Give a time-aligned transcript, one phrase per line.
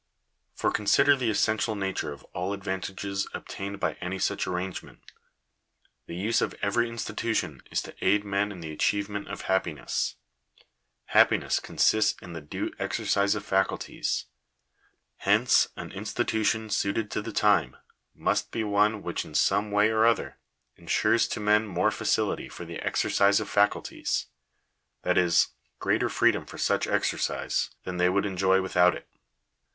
[0.55, 4.97] For consider the essential nature of all advantages obtained by any such arrangement.
[6.07, 10.15] The use of every institution is to aid men in the achievement of happiness.
[11.09, 14.25] Happiness consists in the due exercise of faculties.
[15.17, 17.77] Hence an institution suited to the time,
[18.15, 20.39] must be one which in some way or other
[20.77, 24.25] ensures to men more facility for the exercise of faculties—
[25.03, 29.07] that is, greater freedom for such exercise— than they would enjoy without it.